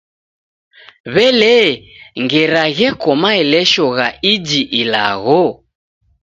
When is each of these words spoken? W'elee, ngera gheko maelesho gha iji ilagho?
W'elee, 1.13 1.71
ngera 2.23 2.63
gheko 2.77 3.09
maelesho 3.21 3.85
gha 3.95 4.07
iji 4.33 4.61
ilagho? 4.81 5.41